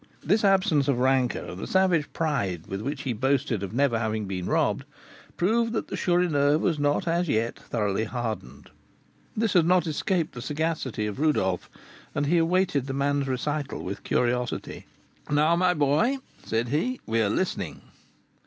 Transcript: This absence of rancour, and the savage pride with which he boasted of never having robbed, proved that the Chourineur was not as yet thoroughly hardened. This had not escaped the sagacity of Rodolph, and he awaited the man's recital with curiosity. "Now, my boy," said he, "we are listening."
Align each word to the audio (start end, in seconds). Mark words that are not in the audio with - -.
This 0.23 0.43
absence 0.43 0.87
of 0.87 0.97
rancour, 0.97 1.45
and 1.45 1.59
the 1.59 1.67
savage 1.67 2.11
pride 2.11 2.65
with 2.65 2.81
which 2.81 3.03
he 3.03 3.13
boasted 3.13 3.61
of 3.61 3.71
never 3.71 3.99
having 3.99 4.25
robbed, 4.47 4.83
proved 5.37 5.73
that 5.73 5.89
the 5.89 5.95
Chourineur 5.95 6.57
was 6.57 6.79
not 6.79 7.07
as 7.07 7.29
yet 7.29 7.59
thoroughly 7.59 8.05
hardened. 8.05 8.71
This 9.37 9.53
had 9.53 9.67
not 9.67 9.85
escaped 9.85 10.33
the 10.33 10.41
sagacity 10.41 11.05
of 11.05 11.19
Rodolph, 11.19 11.69
and 12.15 12.25
he 12.25 12.39
awaited 12.39 12.87
the 12.87 12.93
man's 12.95 13.27
recital 13.27 13.83
with 13.83 14.03
curiosity. 14.03 14.87
"Now, 15.29 15.55
my 15.55 15.75
boy," 15.75 16.17
said 16.43 16.69
he, 16.69 16.99
"we 17.05 17.21
are 17.21 17.29
listening." 17.29 17.81